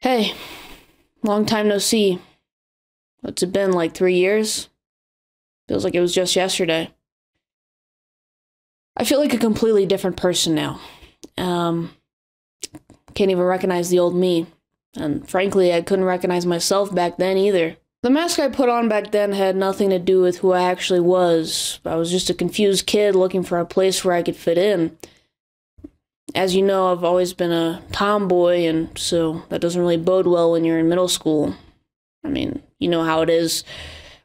Hey, 0.00 0.32
long 1.24 1.44
time 1.44 1.66
no 1.66 1.78
see. 1.78 2.20
What's 3.20 3.42
it 3.42 3.52
been, 3.52 3.72
like 3.72 3.94
three 3.94 4.14
years? 4.14 4.68
Feels 5.66 5.82
like 5.82 5.96
it 5.96 6.00
was 6.00 6.14
just 6.14 6.36
yesterday. 6.36 6.94
I 8.96 9.02
feel 9.02 9.18
like 9.18 9.34
a 9.34 9.38
completely 9.38 9.86
different 9.86 10.16
person 10.16 10.54
now. 10.54 10.80
Um, 11.36 11.90
can't 13.14 13.32
even 13.32 13.42
recognize 13.42 13.90
the 13.90 13.98
old 13.98 14.14
me. 14.14 14.46
And 14.96 15.28
frankly, 15.28 15.72
I 15.72 15.82
couldn't 15.82 16.04
recognize 16.04 16.46
myself 16.46 16.94
back 16.94 17.16
then 17.16 17.36
either. 17.36 17.76
The 18.02 18.10
mask 18.10 18.38
I 18.38 18.48
put 18.48 18.68
on 18.68 18.88
back 18.88 19.10
then 19.10 19.32
had 19.32 19.56
nothing 19.56 19.90
to 19.90 19.98
do 19.98 20.20
with 20.20 20.38
who 20.38 20.52
I 20.52 20.62
actually 20.62 21.00
was. 21.00 21.80
I 21.84 21.96
was 21.96 22.12
just 22.12 22.30
a 22.30 22.34
confused 22.34 22.86
kid 22.86 23.16
looking 23.16 23.42
for 23.42 23.58
a 23.58 23.66
place 23.66 24.04
where 24.04 24.14
I 24.14 24.22
could 24.22 24.36
fit 24.36 24.58
in 24.58 24.96
as 26.34 26.54
you 26.54 26.62
know, 26.62 26.92
I've 26.92 27.04
always 27.04 27.32
been 27.32 27.52
a 27.52 27.82
tomboy, 27.92 28.66
and 28.66 28.96
so 28.98 29.42
that 29.48 29.60
doesn't 29.60 29.80
really 29.80 29.96
bode 29.96 30.26
well 30.26 30.52
when 30.52 30.64
you're 30.64 30.78
in 30.78 30.88
middle 30.88 31.08
school. 31.08 31.54
I 32.24 32.28
mean, 32.28 32.62
you 32.78 32.88
know 32.88 33.04
how 33.04 33.22
it 33.22 33.30
is. 33.30 33.64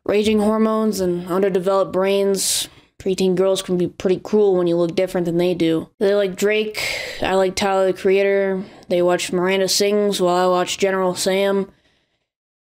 Raging 0.06 0.40
hormones 0.40 1.00
and 1.00 1.28
underdeveloped 1.28 1.94
brains. 1.94 2.68
Preteen 3.00 3.36
girls 3.36 3.62
can 3.62 3.78
be 3.78 3.88
pretty 3.88 4.20
cruel 4.20 4.56
when 4.56 4.68
you 4.68 4.76
look 4.78 4.96
different 4.96 5.26
than 5.26 5.38
they 5.38 5.54
do. 5.54 5.90
They 6.00 6.14
like 6.16 6.36
Drake, 6.36 6.82
I 7.22 7.36
like 7.36 7.56
Tyler 7.56 7.92
the 7.92 7.98
Creator. 7.98 8.64
They 8.90 9.02
watch 9.02 9.32
Miranda 9.32 9.68
Sings 9.68 10.22
while 10.22 10.36
I 10.36 10.48
watch 10.48 10.78
General 10.78 11.16
Sam. 11.16 11.72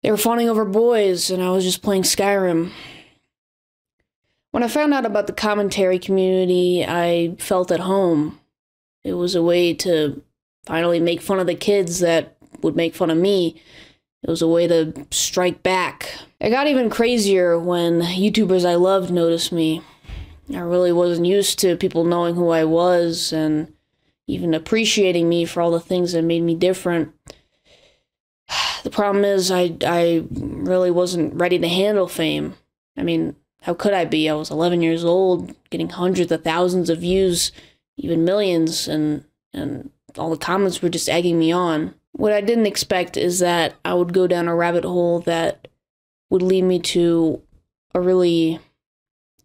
They 0.03 0.11
were 0.11 0.17
fawning 0.17 0.49
over 0.49 0.65
boys, 0.65 1.29
and 1.29 1.43
I 1.43 1.51
was 1.51 1.63
just 1.63 1.81
playing 1.81 2.03
Skyrim. 2.03 2.71
When 4.51 4.63
I 4.63 4.67
found 4.67 4.93
out 4.93 5.05
about 5.05 5.27
the 5.27 5.33
commentary 5.33 5.99
community, 5.99 6.83
I 6.85 7.35
felt 7.39 7.71
at 7.71 7.79
home. 7.81 8.40
It 9.03 9.13
was 9.13 9.35
a 9.35 9.43
way 9.43 9.73
to 9.75 10.21
finally 10.65 10.99
make 10.99 11.21
fun 11.21 11.39
of 11.39 11.47
the 11.47 11.55
kids 11.55 11.99
that 11.99 12.37
would 12.61 12.75
make 12.75 12.95
fun 12.95 13.09
of 13.09 13.17
me. 13.17 13.61
It 14.23 14.29
was 14.29 14.41
a 14.41 14.47
way 14.47 14.67
to 14.67 15.07
strike 15.09 15.63
back. 15.63 16.13
It 16.39 16.51
got 16.51 16.67
even 16.67 16.89
crazier 16.89 17.57
when 17.57 18.01
YouTubers 18.01 18.67
I 18.67 18.75
loved 18.75 19.11
noticed 19.11 19.51
me. 19.51 19.81
I 20.53 20.59
really 20.59 20.91
wasn't 20.91 21.27
used 21.27 21.59
to 21.59 21.75
people 21.77 22.03
knowing 22.03 22.35
who 22.35 22.49
I 22.49 22.65
was 22.65 23.33
and 23.33 23.73
even 24.27 24.53
appreciating 24.53 25.27
me 25.27 25.45
for 25.45 25.61
all 25.61 25.71
the 25.71 25.79
things 25.79 26.11
that 26.13 26.23
made 26.23 26.43
me 26.43 26.55
different. 26.55 27.13
The 28.83 28.89
problem 28.89 29.23
is, 29.23 29.51
I, 29.51 29.77
I 29.85 30.25
really 30.31 30.89
wasn't 30.89 31.35
ready 31.35 31.59
to 31.59 31.67
handle 31.67 32.07
fame. 32.07 32.55
I 32.97 33.03
mean, 33.03 33.35
how 33.61 33.75
could 33.75 33.93
I 33.93 34.05
be? 34.05 34.27
I 34.27 34.33
was 34.33 34.49
11 34.49 34.81
years 34.81 35.05
old, 35.05 35.53
getting 35.69 35.89
hundreds 35.89 36.31
of 36.31 36.43
thousands 36.43 36.89
of 36.89 36.97
views 37.01 37.51
even 37.97 38.25
millions, 38.25 38.87
and 38.87 39.25
and 39.53 39.91
all 40.17 40.29
the 40.29 40.37
comments 40.37 40.81
were 40.81 40.89
just 40.89 41.09
egging 41.09 41.39
me 41.39 41.51
on. 41.51 41.95
What 42.13 42.33
I 42.33 42.41
didn't 42.41 42.65
expect 42.65 43.17
is 43.17 43.39
that 43.39 43.75
I 43.85 43.93
would 43.93 44.13
go 44.13 44.27
down 44.27 44.47
a 44.47 44.55
rabbit 44.55 44.83
hole 44.83 45.19
that 45.21 45.67
would 46.29 46.41
lead 46.41 46.63
me 46.63 46.79
to 46.79 47.41
a 47.93 48.01
really 48.01 48.59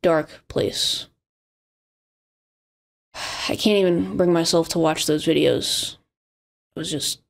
dark 0.03 0.42
place. 0.48 1.06
I 3.48 3.56
can't 3.56 3.78
even 3.78 4.16
bring 4.16 4.33
myself 4.33 4.69
to 4.70 4.78
watch 4.78 5.06
those 5.06 5.25
videos. 5.25 5.97
It 6.75 6.78
was 6.78 6.91
just 6.91 7.20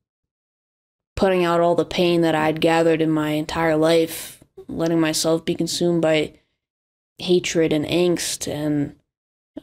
putting 1.15 1.43
out 1.43 1.59
all 1.59 1.75
the 1.75 1.85
pain 1.85 2.21
that 2.21 2.35
I'd 2.35 2.61
gathered 2.61 3.01
in 3.01 3.09
my 3.11 3.31
entire 3.31 3.75
life, 3.75 4.43
letting 4.67 4.99
myself 4.99 5.45
be 5.45 5.55
consumed 5.55 6.01
by 6.01 6.33
hatred 7.17 7.73
and 7.73 7.85
angst 7.85 8.47
and 8.51 8.95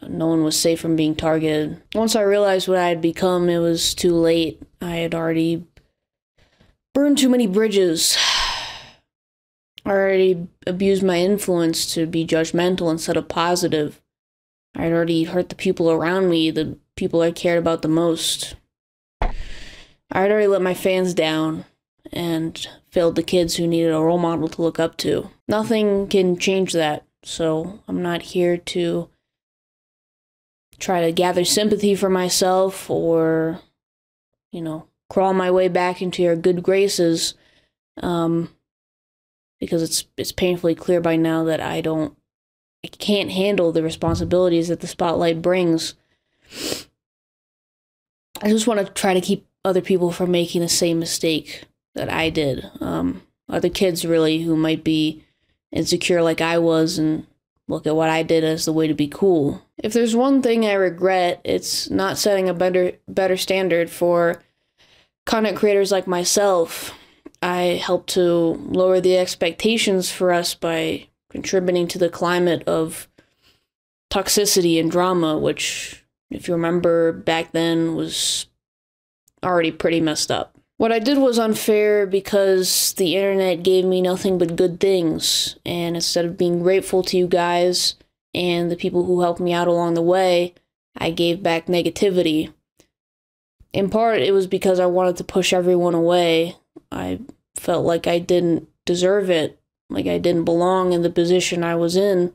no 0.03 0.27
one 0.27 0.45
was 0.45 0.59
safe 0.59 0.81
from 0.81 0.97
being 0.97 1.14
targeted. 1.14 1.83
Once 1.95 2.17
I 2.17 2.23
realized 2.23 2.69
what 2.69 2.78
I 2.78 2.89
had 2.89 3.00
become, 3.00 3.48
it 3.48 3.59
was 3.59 3.95
too 3.95 4.14
late. 4.14 4.62
I 4.81 4.97
had 4.97 5.14
already 5.14 5.67
burned 6.95 7.19
too 7.19 7.28
many 7.28 7.47
bridges. 7.47 8.17
I 9.86 9.91
already 9.91 10.48
abused 10.67 11.03
my 11.03 11.19
influence 11.19 11.92
to 11.95 12.06
be 12.06 12.27
judgmental 12.27 12.91
instead 12.91 13.17
of 13.17 13.29
positive. 13.29 14.01
I 14.74 14.85
had 14.85 14.92
already 14.92 15.24
hurt 15.24 15.51
the 15.51 15.55
people 15.55 15.91
around 15.91 16.30
me, 16.30 16.51
the 16.51 16.79
people 16.97 17.20
I 17.20 17.33
cared 17.33 17.58
about 17.58 17.83
the 17.83 17.89
most. 17.89 18.57
I 19.20 19.33
had 20.20 20.30
already 20.30 20.47
let 20.47 20.63
my 20.63 20.74
fans 20.74 21.14
down 21.14 21.64
and 22.13 22.67
failed 22.91 23.17
the 23.17 23.23
kids 23.23 23.57
who 23.57 23.67
needed 23.67 23.92
a 23.92 24.01
role 24.01 24.18
model 24.18 24.48
to 24.48 24.63
look 24.63 24.79
up 24.79 24.97
to. 24.98 25.30
Nothing 25.48 26.08
can 26.08 26.39
change 26.39 26.73
that, 26.73 27.05
so 27.23 27.80
I'm 27.89 28.02
not 28.02 28.23
here 28.23 28.57
to 28.57 29.08
try 30.79 31.02
to 31.02 31.12
gather 31.12 31.45
sympathy 31.45 31.95
for 31.95 32.08
myself 32.08 32.89
or, 32.90 33.61
you 34.52 34.61
know, 34.61 34.86
crawl 35.08 35.35
my 35.35 35.51
way 35.51 35.68
back 35.68 36.02
into 36.02 36.23
your 36.23 36.36
good 36.36 36.62
graces. 36.62 37.35
Um, 38.02 38.51
because 39.61 39.83
it's 39.83 40.05
it's 40.17 40.33
painfully 40.33 40.74
clear 40.74 41.01
by 41.01 41.17
now 41.17 41.45
that 41.45 41.61
I 41.61 41.80
don't 41.80 42.17
I 42.85 42.89
can't 42.89 43.30
handle 43.30 43.73
the 43.73 43.83
responsibilities 43.83 44.68
that 44.68 44.80
the 44.80 44.86
spotlight 44.86 45.40
brings. 45.40 45.95
I 48.42 48.48
just 48.48 48.67
want 48.67 48.86
to 48.86 48.92
try 48.92 49.14
to 49.14 49.23
keep 49.23 49.46
other 49.64 49.80
people 49.80 50.12
from 50.12 50.30
making 50.30 50.61
the 50.61 50.68
same 50.68 50.98
mistake 50.98 51.64
that 51.95 52.12
I 52.12 52.29
did. 52.29 52.70
Um, 52.80 53.23
other 53.48 53.70
kids 53.70 54.05
really 54.05 54.42
who 54.42 54.55
might 54.55 54.85
be 54.85 55.24
insecure 55.73 56.23
like 56.23 56.42
I 56.42 56.58
was 56.58 56.98
and 56.98 57.27
look 57.69 57.86
at 57.86 57.97
what 57.97 58.11
I 58.11 58.23
did 58.23 58.45
as 58.45 58.64
the 58.64 58.73
way 58.73 58.86
to 58.86 58.95
be 58.95 59.08
cool. 59.08 59.63
If 59.79 59.92
there's 59.92 60.17
one 60.17 60.42
thing 60.42 60.67
I 60.67 60.75
regret, 60.75 61.41
it's 61.45 61.91
not 61.91 62.19
setting 62.19 62.48
a 62.48 62.55
better 62.55 62.92
better 63.08 63.36
standard 63.36 63.91
for 63.91 64.42
content 65.27 65.57
creators 65.57 65.91
like 65.91 66.07
myself. 66.07 66.92
I 67.42 67.80
helped 67.83 68.11
to 68.11 68.23
lower 68.23 69.01
the 69.01 69.19
expectations 69.19 70.11
for 70.11 70.33
us 70.33 70.55
by 70.55 71.08
contributing 71.30 71.89
to 71.89 71.98
the 71.98 72.08
climate 72.08 72.63
of 72.67 73.08
toxicity 74.11 74.80
and 74.80 74.91
drama, 74.91 75.36
which, 75.36 76.05
if 76.30 76.48
you 76.48 76.55
remember 76.55 77.13
back 77.13 77.53
then, 77.53 77.97
was 77.97 78.47
already 79.42 79.73
pretty 79.73 80.01
messed 80.01 80.30
up. 80.30 80.57
What 80.84 80.92
I 80.92 80.98
did 80.98 81.17
was 81.17 81.39
unfair 81.39 82.06
because 82.06 82.92
the 82.98 83.17
internet 83.17 83.62
gave 83.62 83.86
me 83.86 84.02
nothing 84.02 84.36
but 84.36 84.55
good 84.55 84.80
things, 84.80 85.56
and 85.64 85.96
instead 85.96 86.27
of 86.27 86.36
being 86.36 86.62
grateful 86.62 87.02
to 87.05 87.17
you 87.17 87.27
guys 87.27 87.95
and 88.34 88.70
the 88.70 88.77
people 88.77 89.06
who 89.06 89.23
helped 89.23 89.40
me 89.40 89.55
out 89.55 89.67
along 89.67 89.94
the 89.94 90.02
way, 90.02 90.52
I 90.94 91.11
gave 91.11 91.42
back 91.42 91.68
negativity. 91.68 92.52
In 93.73 93.89
part, 93.89 94.20
it 94.20 94.33
was 94.33 94.46
because 94.46 94.78
I 94.78 94.84
wanted 94.84 95.17
to 95.17 95.24
push 95.24 95.55
everyone 95.55 95.94
away. 95.94 96.56
I 96.92 97.20
felt 97.55 97.86
like 97.86 98.06
I 98.06 98.18
didn't 98.18 98.68
deserve 98.84 99.30
it, 99.30 99.58
like 99.89 100.06
I 100.06 100.18
didn't 100.18 100.44
belong 100.44 100.92
in 100.92 101.00
the 101.00 101.08
position 101.08 101.64
I 101.64 101.77
was 101.77 101.96
in. 101.96 102.34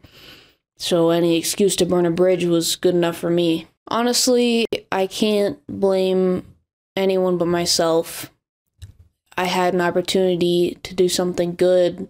So 0.75 1.11
any 1.11 1.38
excuse 1.38 1.75
to 1.75 1.85
burn 1.85 2.07
a 2.07 2.09
bridge 2.09 2.45
was 2.45 2.77
good 2.77 2.95
enough 2.95 3.17
for 3.17 3.29
me. 3.29 3.67
Honestly, 3.89 4.65
I 4.91 5.05
can't 5.05 5.59
blame 5.67 6.47
anyone 6.97 7.38
but 7.38 7.47
myself. 7.47 8.31
I 9.39 9.45
had 9.45 9.73
an 9.73 9.79
opportunity 9.79 10.77
to 10.83 10.94
do 10.94 11.07
something 11.07 11.55
good, 11.55 12.09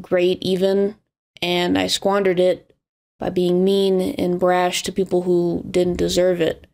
great 0.00 0.38
even, 0.40 0.96
and 1.42 1.76
I 1.76 1.86
squandered 1.86 2.40
it 2.40 2.74
by 3.18 3.28
being 3.28 3.62
mean 3.62 4.00
and 4.00 4.40
brash 4.40 4.82
to 4.84 4.90
people 4.90 5.20
who 5.20 5.62
didn't 5.70 5.98
deserve 5.98 6.40
it. 6.40 6.66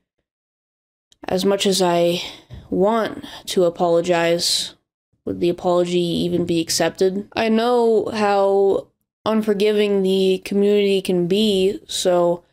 As 1.26 1.44
much 1.44 1.66
as 1.66 1.82
I 1.82 2.22
want 2.70 3.24
to 3.46 3.64
apologize, 3.64 4.76
would 5.24 5.40
the 5.40 5.50
apology 5.50 5.98
even 5.98 6.46
be 6.46 6.60
accepted? 6.60 7.26
I 7.32 7.48
know 7.48 8.08
how 8.14 8.86
unforgiving 9.24 10.04
the 10.04 10.42
community 10.44 11.02
can 11.02 11.26
be, 11.26 11.80
so 11.88 12.44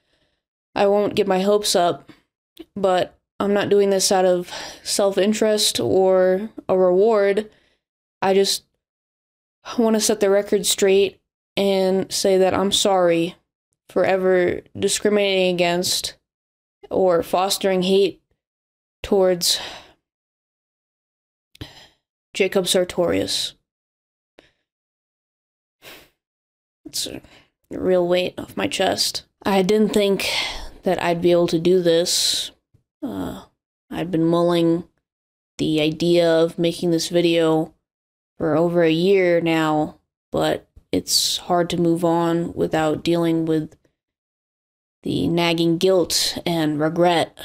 I 0.74 0.88
won't 0.88 1.13
get 1.13 1.28
my 1.28 1.41
hopes 1.41 1.75
up, 1.75 2.12
but 2.75 3.16
I'm 3.39 3.53
not 3.53 3.69
doing 3.69 3.89
this 3.89 4.11
out 4.11 4.25
of 4.25 4.51
self 4.83 5.17
interest 5.17 5.79
or 5.79 6.49
a 6.69 6.77
reward. 6.77 7.50
I 8.21 8.33
just 8.33 8.63
want 9.77 9.95
to 9.95 10.00
set 10.00 10.19
the 10.19 10.30
record 10.30 10.65
straight 10.65 11.19
and 11.57 12.12
say 12.12 12.38
that 12.38 12.53
I'm 12.53 12.71
sorry 12.71 13.35
for 13.89 14.06
ever 14.06 14.62
discriminating 14.77 15.56
against 15.56 16.15
or 16.89 17.21
fostering 17.24 17.83
hate 17.83 18.21
towards 19.01 19.59
Jacob 22.33 22.68
Sartorius. 22.68 23.56
It's 26.86 27.07
a 27.07 27.21
real 27.69 28.07
weight 28.07 28.36
off 28.38 28.57
my 28.57 28.68
chest. 28.68 29.25
I 29.45 29.62
didn't 29.62 29.94
think 29.94 30.29
that 30.83 31.01
I'd 31.01 31.21
be 31.21 31.31
able 31.31 31.47
to 31.47 31.59
do 31.59 31.81
this 31.81 32.51
uh, 33.03 33.44
I've 33.91 34.11
been 34.11 34.25
mulling 34.25 34.85
the 35.57 35.81
idea 35.81 36.29
of 36.29 36.57
making 36.57 36.91
this 36.91 37.09
video 37.09 37.73
for 38.38 38.55
over 38.55 38.83
a 38.83 38.91
year 38.91 39.41
now, 39.41 40.00
but 40.31 40.67
it's 40.91 41.38
hard 41.38 41.69
to 41.71 41.77
move 41.77 42.03
on 42.03 42.53
without 42.53 43.03
dealing 43.03 43.45
with 43.45 43.75
the 45.03 45.27
nagging 45.27 45.77
guilt 45.77 46.38
and 46.45 46.79
regret. 46.79 47.38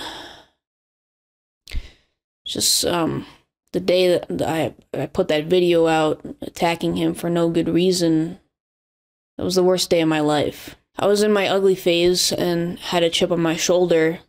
Just 2.44 2.84
um 2.86 3.26
the 3.72 3.80
day 3.80 4.18
that 4.28 4.42
I, 4.42 4.74
I 4.94 5.06
put 5.06 5.28
that 5.28 5.44
video 5.44 5.86
out 5.86 6.24
attacking 6.40 6.96
him 6.96 7.14
for 7.14 7.28
no 7.28 7.50
good 7.50 7.68
reason, 7.68 8.38
that 9.36 9.44
was 9.44 9.56
the 9.56 9.62
worst 9.62 9.90
day 9.90 10.00
of 10.00 10.08
my 10.08 10.20
life. 10.20 10.76
I 10.98 11.06
was 11.06 11.22
in 11.22 11.32
my 11.32 11.46
ugly 11.46 11.74
phase 11.74 12.32
and 12.32 12.78
had 12.78 13.02
a 13.02 13.10
chip 13.10 13.30
on 13.30 13.40
my 13.40 13.56
shoulder. 13.56 14.20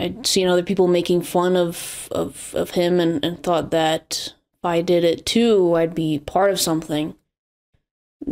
I'd 0.00 0.26
seen 0.26 0.48
other 0.48 0.62
people 0.62 0.88
making 0.88 1.22
fun 1.22 1.56
of, 1.56 2.08
of, 2.10 2.54
of 2.54 2.70
him 2.70 2.98
and, 2.98 3.22
and 3.22 3.42
thought 3.42 3.70
that 3.70 4.32
if 4.54 4.64
I 4.64 4.80
did 4.80 5.04
it 5.04 5.26
too, 5.26 5.74
I'd 5.74 5.94
be 5.94 6.18
part 6.18 6.50
of 6.50 6.58
something. 6.58 7.14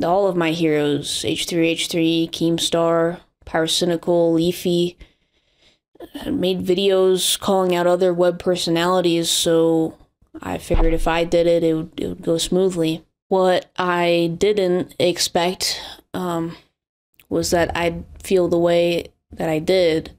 All 0.03 0.27
of 0.27 0.37
my 0.37 0.53
heroes, 0.53 1.23
H3H3, 1.25 2.31
Keemstar, 2.31 3.21
Pyrocynical, 3.45 4.35
Leafy, 4.35 4.97
made 6.27 6.65
videos 6.65 7.39
calling 7.39 7.75
out 7.75 7.87
other 7.87 8.15
web 8.15 8.39
personalities, 8.39 9.29
so 9.29 9.97
I 10.41 10.59
figured 10.59 10.95
if 10.95 11.07
I 11.07 11.25
did 11.25 11.47
it, 11.47 11.65
it 11.65 11.75
would, 11.75 12.01
it 12.01 12.09
would 12.09 12.23
go 12.23 12.39
smoothly. 12.39 13.05
What 13.29 13.71
I 13.77 14.35
didn't 14.39 14.95
expect 14.99 15.83
um, 16.15 16.57
was 17.29 17.51
that 17.51 17.77
I'd 17.77 18.05
feel 18.23 18.49
the 18.49 18.59
way 18.59 19.09
that 19.33 19.49
I 19.49 19.59
did. 19.59 20.17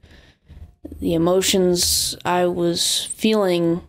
The 1.00 1.14
emotions 1.14 2.16
I 2.26 2.46
was 2.48 3.06
feeling, 3.06 3.82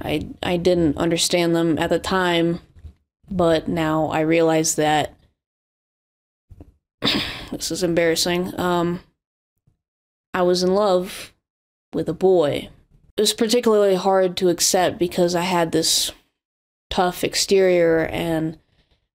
I, 0.00 0.28
I 0.42 0.56
didn't 0.56 0.96
understand 0.96 1.54
them 1.54 1.78
at 1.78 1.90
the 1.90 1.98
time, 1.98 2.60
but 3.30 3.68
now 3.68 4.06
I 4.06 4.20
realize 4.20 4.76
that 4.76 5.14
this 7.50 7.70
is 7.70 7.82
embarrassing. 7.82 8.58
Um, 8.58 9.00
I 10.32 10.42
was 10.42 10.62
in 10.62 10.74
love 10.74 11.32
with 11.92 12.08
a 12.08 12.14
boy. 12.14 12.68
It 13.16 13.20
was 13.20 13.32
particularly 13.32 13.94
hard 13.94 14.36
to 14.38 14.48
accept 14.48 14.98
because 14.98 15.34
I 15.34 15.42
had 15.42 15.70
this 15.70 16.10
tough 16.90 17.22
exterior 17.22 18.06
and 18.06 18.58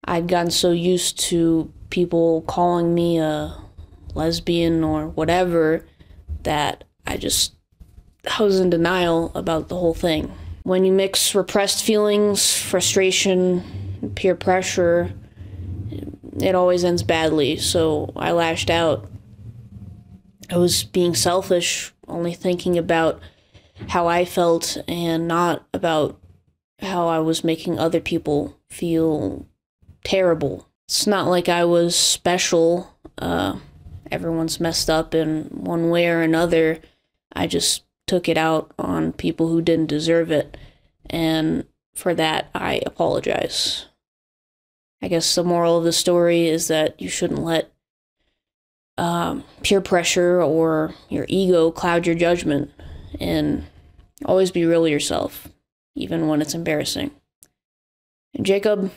I'd 0.06 0.28
gotten 0.28 0.52
so 0.52 0.72
used 0.72 1.20
to 1.22 1.74
people 1.90 2.42
calling 2.44 2.94
me 2.94 3.20
a 3.20 3.58
lesbian 4.16 4.84
or 4.84 5.08
whatever 5.08 5.86
that 6.44 6.84
I 7.06 7.18
just 7.18 7.56
I 8.38 8.44
was 8.44 8.60
in 8.60 8.70
denial 8.70 9.32
about 9.36 9.70
the 9.70 9.78
whole 9.78 9.94
thing. 9.94 10.32
When 10.64 10.86
you 10.86 10.92
mix 10.92 11.34
repressed 11.34 11.84
feelings, 11.84 12.56
frustration, 12.56 14.12
peer 14.16 14.36
pressure, 14.36 15.14
it 16.40 16.54
always 16.54 16.84
ends 16.84 17.04
badly. 17.04 17.58
So 17.58 18.12
I 18.16 18.32
lashed 18.32 18.70
out 18.70 19.10
I 20.52 20.58
was 20.58 20.84
being 20.84 21.14
selfish, 21.14 21.94
only 22.08 22.34
thinking 22.34 22.78
about 22.78 23.22
how 23.90 24.08
I 24.08 24.26
felt 24.26 24.78
and 24.88 25.28
not 25.28 25.66
about 25.74 26.20
how 26.80 27.08
I 27.08 27.20
was 27.20 27.44
making 27.44 27.78
other 27.78 28.00
people 28.00 28.58
feel 28.70 29.46
terrible. 30.04 30.68
It's 30.88 31.06
not 31.06 31.28
like 31.28 31.50
I 31.50 31.66
was 31.66 31.96
special. 31.96 32.96
Uh, 33.18 33.60
everyone's 34.12 34.60
messed 34.60 34.90
up 34.90 35.14
in 35.14 35.46
one 35.52 35.90
way 35.90 36.08
or 36.08 36.22
another. 36.22 36.80
I 37.34 37.48
just 37.48 37.84
took 38.08 38.28
it 38.28 38.38
out 38.38 38.72
on 38.80 39.14
people 39.14 39.50
who 39.50 39.62
didn't 39.62 39.88
deserve 39.88 40.32
it. 40.32 40.58
And 41.10 41.66
for 41.94 42.14
that, 42.16 42.50
I 42.54 42.82
apologize. 42.86 43.86
I 45.02 45.08
guess 45.08 45.36
the 45.36 45.44
moral 45.44 45.78
of 45.78 45.84
the 45.84 45.94
story 45.94 46.48
is 46.48 46.68
that 46.68 47.00
you 47.02 47.10
shouldn't 47.10 47.44
let 47.44 47.72
um, 48.98 49.44
peer 49.64 49.80
pressure 49.80 50.42
or 50.42 50.94
your 51.08 51.26
ego 51.30 51.72
cloud 51.72 52.06
your 52.06 52.16
judgment 52.16 52.72
and 53.20 53.66
always 54.26 54.52
be 54.52 54.66
real 54.66 54.88
yourself, 54.88 55.48
even 55.96 56.28
when 56.28 56.42
it's 56.42 56.54
embarrassing. 56.54 57.12
And 58.34 58.46
Jacob, 58.46 58.92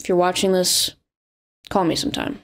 if 0.00 0.08
you're 0.08 0.16
watching 0.16 0.52
this, 0.52 0.94
call 1.68 1.84
me 1.84 1.96
sometime. 1.96 2.40